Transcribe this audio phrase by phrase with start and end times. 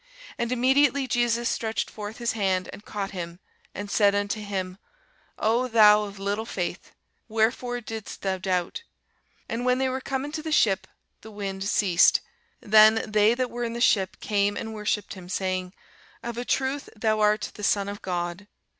[0.39, 3.39] And immediately Jesus stretched forth his hand, and caught him,
[3.75, 4.79] and said unto him,
[5.37, 6.93] O thou of little faith,
[7.27, 8.81] wherefore didst thou doubt?
[9.47, 10.87] And when they were come into the ship,
[11.21, 12.21] the wind ceased.
[12.61, 15.71] Then they that were in the ship came and worshipped him, saying,
[16.23, 18.47] Of a truth thou art the Son of God.